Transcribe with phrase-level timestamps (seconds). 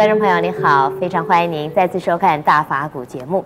[0.00, 3.44] 观众朋友，你好，非常欢迎您再次收看《大法古》节目。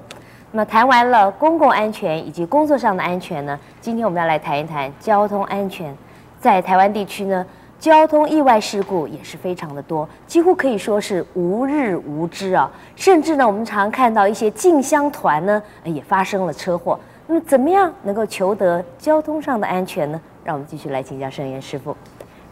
[0.52, 5.92] 那么谈完了公共安全以及工作上的安全呢，今天我们要来谈一谈交通安全。
[6.38, 7.44] 在台湾地区呢，
[7.80, 12.70] 交通意外事故也是非常的多，几乎可以说是无日无之啊。
[12.94, 16.96] 甚至呢，我们常看到一些进香团呢，也发生了车祸。
[17.26, 20.20] 那么，怎么样能够求得交通上的安全呢？
[20.44, 21.96] 让我们继续来请教圣严师傅。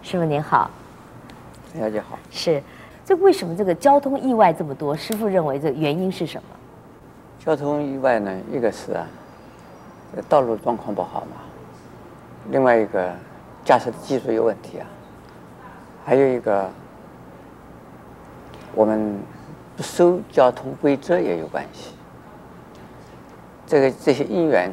[0.02, 0.68] 师傅您好，
[1.78, 2.60] 小姐好，是。
[3.04, 4.96] 这为什么这个交通意外这么多？
[4.96, 6.48] 师傅认为这原因是什么？
[7.44, 9.04] 交通意外呢，一个是啊，
[10.28, 11.38] 道路状况不好嘛，
[12.50, 13.12] 另外一个
[13.64, 14.86] 驾驶的技术有问题啊，
[16.04, 16.70] 还有一个
[18.74, 19.18] 我们
[19.76, 21.94] 不守交通规则也有关系。
[23.66, 24.70] 这个这些因缘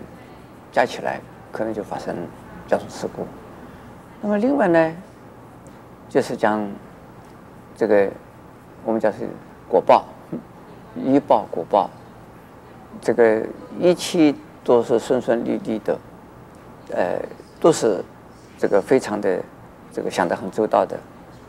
[0.72, 1.20] 加起来，
[1.52, 2.16] 可能就发生
[2.68, 3.26] 交通事故。
[4.22, 4.96] 那么另外呢，
[6.08, 6.64] 就是讲。
[7.80, 8.10] 这个
[8.84, 9.20] 我们叫是
[9.70, 10.04] 果报，
[10.98, 11.90] 一报果报，
[13.00, 13.42] 这个
[13.80, 14.36] 一切
[14.66, 15.98] 都是顺顺利利的，
[16.94, 17.18] 呃，
[17.62, 18.04] 都是
[18.58, 19.42] 这个非常的
[19.94, 21.00] 这个想得很周到的，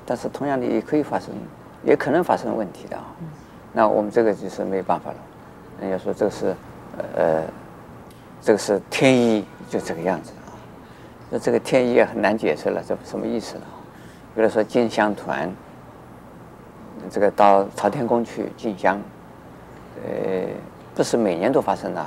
[0.06, 1.34] 但是同样的也可以发生，
[1.83, 3.06] 也可能发生问题的啊。
[3.73, 5.17] 那我们这个就是没办法了，
[5.81, 6.55] 人家说这个是
[7.17, 7.42] 呃，
[8.41, 10.55] 这个是天意，就这个样子啊。
[11.28, 13.62] 那这个天意也很难解释了，这什么意思呢？
[14.33, 15.53] 比如说进香团。
[17.09, 19.01] 这个到朝天宫去进香，
[20.05, 20.47] 呃，
[20.95, 22.07] 不是每年都发生的，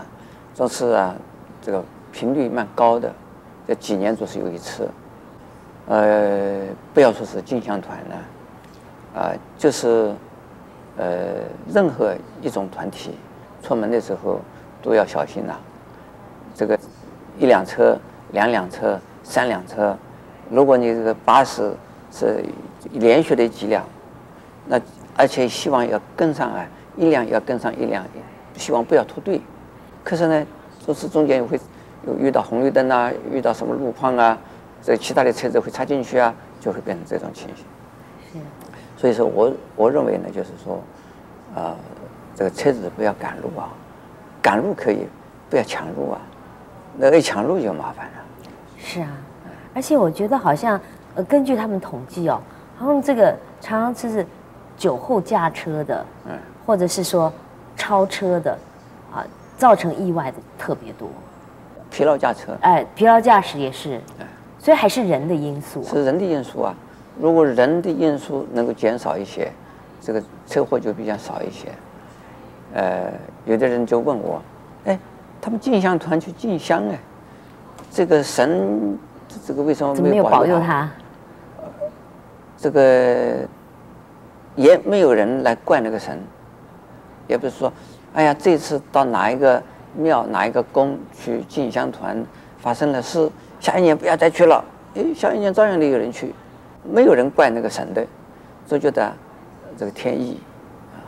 [0.53, 1.15] 总是啊，
[1.61, 3.11] 这个频率蛮高的，
[3.67, 4.87] 这几年总是有一次。
[5.87, 6.61] 呃，
[6.93, 8.15] 不要说是进香团了，
[9.15, 10.13] 啊、呃，就是
[10.97, 11.41] 呃，
[11.73, 13.17] 任何一种团体
[13.61, 14.39] 出门的时候
[14.81, 15.55] 都要小心呐、
[16.53, 16.79] 这个
[17.37, 17.97] 一辆车、
[18.31, 19.97] 两辆车、三辆车，
[20.49, 21.73] 如果你这个巴士
[22.11, 22.45] 是
[22.91, 23.83] 连续的几辆。
[24.65, 24.79] 那
[25.15, 26.65] 而且希望要跟上啊，
[26.95, 28.03] 一辆要跟上一辆，
[28.55, 29.41] 希望不要脱队。
[30.03, 30.45] 可是呢，
[30.85, 31.59] 就是中间又会
[32.07, 34.37] 有遇到红绿灯啊，遇到什么路况啊，
[34.81, 37.65] 这其他的车子会插进去啊，就会变成这种情形。
[38.31, 38.39] 是。
[38.95, 40.75] 所以说我我认为呢，就是说，
[41.53, 41.77] 啊、呃，
[42.35, 43.69] 这个车子不要赶路啊，
[44.41, 45.07] 赶路可以，
[45.49, 46.21] 不要抢路啊，
[46.97, 48.13] 那一抢路就麻烦了。
[48.77, 49.09] 是啊，
[49.73, 50.79] 而且我觉得好像
[51.15, 52.41] 呃，根据他们统计哦，
[52.79, 54.25] 他们这个常常就是。
[54.77, 56.31] 酒后驾车的，嗯，
[56.65, 57.31] 或者是说
[57.75, 58.57] 超车的，
[59.13, 59.25] 啊，
[59.57, 61.07] 造成意外的特别多。
[61.89, 64.01] 疲劳驾车，哎，疲劳驾驶也是，
[64.59, 65.89] 所以还是人的因素啊。
[65.89, 66.73] 是人的因素啊，
[67.19, 69.51] 如果人的因素能够减少一些，
[70.01, 71.67] 这个车祸就比较少一些。
[72.73, 73.11] 呃，
[73.45, 74.41] 有的人就问我，
[74.85, 74.97] 哎，
[75.39, 76.97] 他们进香团去进香哎，
[77.91, 78.97] 这个神，
[79.45, 80.89] 这个为什么没有保佑他？
[82.57, 83.47] 这个。
[84.55, 86.19] 也没有人来怪那个神，
[87.27, 87.73] 也不是说，
[88.13, 89.61] 哎呀，这次到哪一个
[89.95, 92.23] 庙、哪一个宫去进香团
[92.59, 93.27] 发生了事，
[93.59, 94.63] 下一年不要再去了。
[94.93, 96.31] 哎，下一年照样的有人去，
[96.83, 98.05] 没有人怪那个神的，
[98.67, 99.11] 就觉得
[99.75, 100.39] 这个天意
[100.93, 101.01] 啊，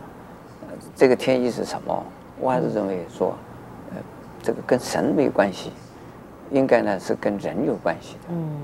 [0.95, 2.03] 这个天意是什么？
[2.39, 3.35] 我还是认为说，
[3.91, 3.97] 呃，
[4.41, 5.71] 这个跟神没有关系，
[6.49, 8.29] 应该呢是跟人有关系的。
[8.29, 8.57] 嗯，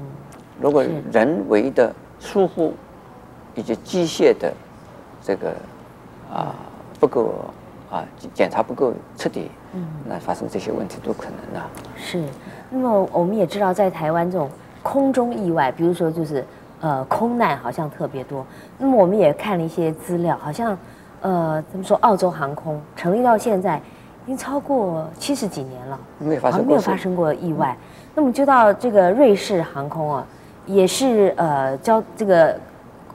[0.60, 2.74] 如果人为的疏忽
[3.54, 4.52] 以及机械的。
[5.22, 5.54] 这个
[6.34, 6.56] 啊
[7.00, 7.34] 不够
[7.92, 11.62] 啊检查不够彻底，嗯，那发生这些问题都可能的。
[11.96, 12.24] 是，
[12.70, 14.50] 那么我们也知道，在台湾这种
[14.82, 16.46] 空中意外，比如说就是
[16.80, 18.46] 呃空难，好像特别多。
[18.78, 20.78] 那么我们也看了一些资料，好像
[21.22, 27.78] 呃怎么说，澳洲航空成立到现在已经超过七十几年了，没有发生过，没有发生过意外。
[27.80, 30.26] 嗯、那么就到这个瑞士航空啊，
[30.66, 32.58] 也是呃交这个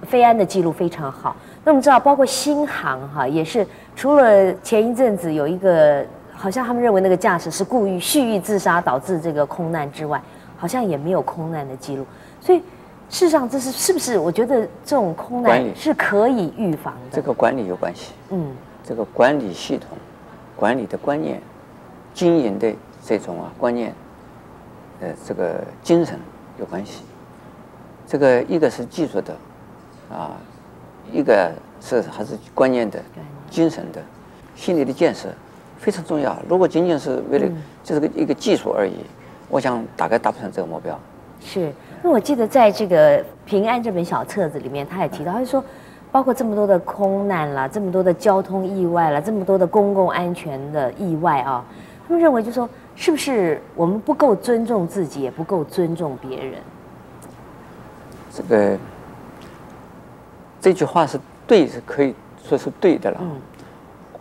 [0.03, 1.35] 飞安的记录非常好。
[1.67, 3.67] 那我们知道，包括新航哈，也是
[3.97, 10.23] 除了前一阵子有一个，好像他们认为那个驾驶是故意蓄意自杀导致这个空难之外，
[10.57, 12.07] 好像也没有空难的记录。
[12.41, 12.61] 所以，
[13.11, 14.17] 事实上这是是不是？
[14.17, 17.01] 我觉得这种空难是可以预防的。
[17.11, 18.13] 这个管理有关系。
[18.31, 18.55] 嗯，
[18.85, 19.99] 这个管理系统、
[20.55, 21.43] 管理的观念、
[22.15, 22.73] 经营的
[23.05, 23.93] 这种啊观念，
[25.01, 26.17] 呃，这个精神
[26.61, 27.03] 有关系。
[28.07, 29.35] 这个一个是技术的，
[30.17, 30.37] 啊。
[31.13, 33.01] 一个是还是观念的、
[33.49, 34.01] 精神的、
[34.55, 35.29] 心理的建设
[35.79, 36.37] 非常重要。
[36.49, 37.47] 如果仅仅是为了
[37.85, 38.95] 就是个一个技术而已，
[39.49, 40.99] 我想大概达不成这个目标。
[41.41, 41.73] 是，
[42.03, 45.63] 那我记得在这个《平安》这本小册子里面，他也提到，他就说，
[46.11, 51.65] 包括这么多的空难啦，这么多的交通意外啦，这么多的公共安全的意外啊，
[52.09, 56.55] 他们认为就是说，是不是我们不够尊重自己，也不够尊重别人？
[58.33, 58.77] 这个。
[60.67, 61.17] 这句话是
[61.47, 63.19] 对，是可以说是对的了。
[63.21, 63.41] 嗯。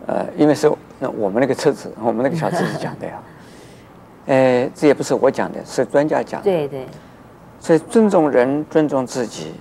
[0.06, 0.70] 呃，因为是
[1.00, 3.20] 那我们那个册子，我们那个小册子讲的呀。
[4.26, 6.44] 呃，这也不是我讲的，是专家讲的。
[6.44, 6.86] 对对。
[7.58, 9.54] 所以尊重人，尊重自己。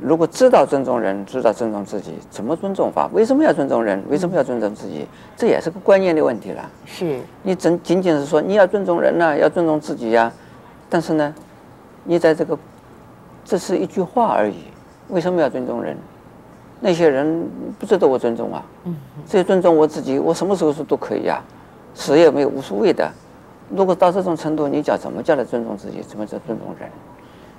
[0.00, 3.10] 如果知道尊重人，知道尊重自己，怎么尊重法？
[3.12, 4.00] 为什么要尊重人？
[4.08, 5.08] 为什么要尊重自己？
[5.36, 6.70] 这也是个观念的问题了。
[6.86, 7.18] 是。
[7.42, 10.32] 你仅仅仅是说你要尊重人呢、啊，要尊重自己呀、啊，
[10.88, 11.34] 但是呢，
[12.04, 12.56] 你在这个，
[13.44, 14.54] 这是一句话而已。
[15.10, 15.96] 为什么要尊重人？
[16.80, 17.48] 那些人
[17.78, 18.64] 不值得我尊重啊。
[18.84, 18.96] 嗯。
[19.26, 21.42] 只有尊重我自己，我什么时候说都可以啊，
[21.94, 23.10] 死也没有无所谓的。
[23.68, 26.02] 如果到这种程度，你讲怎么叫来尊重自己？
[26.02, 26.88] 怎么叫尊重人？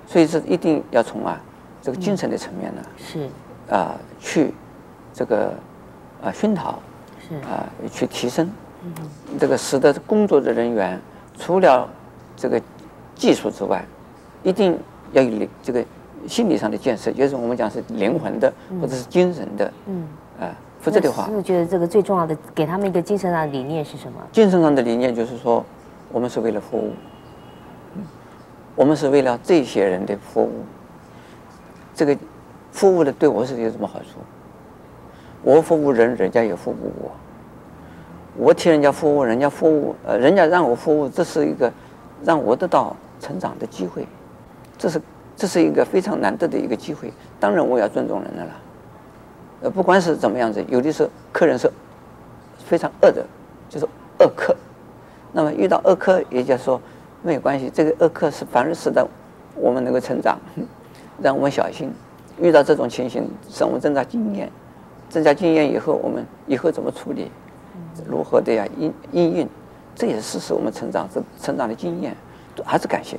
[0.06, 1.40] 所以这一定要从啊。
[1.84, 3.28] 这个精神的层面呢，是
[3.68, 4.54] 啊，去
[5.12, 5.52] 这个
[6.22, 6.78] 啊熏陶，
[7.18, 8.48] 是啊去提升，
[8.84, 8.94] 嗯
[9.36, 10.96] 这个使得工作的人员
[11.36, 11.88] 除了
[12.36, 12.62] 这个
[13.16, 13.84] 技术之外，
[14.44, 14.78] 一定
[15.10, 15.84] 要有这个
[16.26, 20.06] 心理上的建设，就是我们讲是灵魂的或者是精神的，嗯
[20.40, 24.18] 啊，否则的话，我觉得这个最重要的，给他们一个精神上的理念是什么？
[24.32, 25.64] 精神上的理念就是说，
[26.10, 26.92] 我们是为了服务，
[28.74, 30.50] 我们是为了这些人的服务。
[31.94, 32.16] 这个
[32.70, 34.18] 服务的对我是有什么好处？
[35.42, 37.10] 我服务人，人家也服务我。
[38.34, 41.70] 我替人家服务，人家服务，呃，人家让我服务，这是一个
[42.24, 44.06] 让我得到成长的机会。
[44.78, 44.98] 这是
[45.36, 47.12] 这是一个非常难得的一个机会。
[47.40, 48.50] 当然，我要尊重人的了。
[49.62, 51.70] 呃，不管是怎么样子，有的时候客人是
[52.64, 53.24] 非常恶的，
[53.68, 53.86] 就是
[54.18, 54.54] 恶客。
[55.32, 56.80] 那么遇到恶客，也就是说
[57.22, 59.06] 没有关系，这个恶客是反而使得
[59.54, 60.38] 我们能够成长。
[61.22, 61.92] 让我们小心，
[62.40, 64.50] 遇到这种情形，使我们增加经验，
[65.08, 67.30] 增加经验以后，我们以后怎么处理，
[68.08, 69.48] 如何的呀应应运，
[69.94, 72.16] 这也是使我们成长这成长的经验，
[72.64, 73.16] 还是感谢。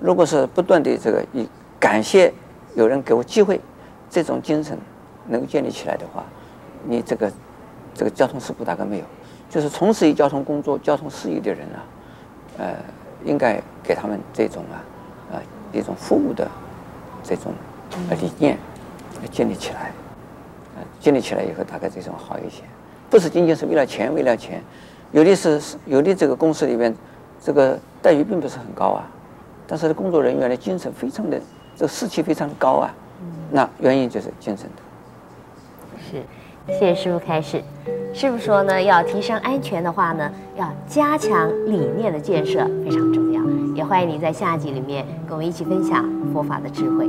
[0.00, 1.48] 如果是不断的这个以
[1.78, 2.32] 感谢
[2.74, 3.60] 有人给我机会，
[4.08, 4.78] 这种精神
[5.26, 6.24] 能够建立起来的话，
[6.84, 7.32] 你这个
[7.94, 9.04] 这个交通事故大概没有。
[9.48, 11.78] 就是从事于交通工作、交通事业的人啊，
[12.58, 12.74] 呃，
[13.24, 14.78] 应该给他们这种啊
[15.34, 15.42] 啊
[15.72, 16.48] 一种服务的。
[17.22, 17.52] 这种
[18.18, 18.56] 理念
[19.30, 19.92] 建立起来，
[20.98, 22.62] 建立起来以后，大概这种好一些。
[23.10, 24.62] 不是仅仅是为了钱，为了钱，
[25.12, 26.96] 有的是有的这个公司里面，
[27.38, 29.04] 这个待遇并不是很高啊，
[29.70, 31.40] 但是工作人员的精神非常的，
[31.76, 32.90] 这个士气非常高啊。
[33.52, 34.82] 那原因就是精神的。
[36.10, 37.62] 是，谢谢师傅开始。
[38.12, 43.40] 师傅说呢，要提升安全的话呢，要加强理念的建设，非常重要。
[43.76, 47.06] 也欢迎你在下集里面跟我们一起分享佛法的智慧。